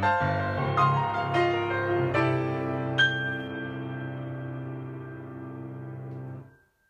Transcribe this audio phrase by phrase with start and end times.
[0.00, 1.17] Música